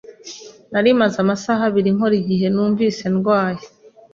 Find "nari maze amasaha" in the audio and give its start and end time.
0.71-1.61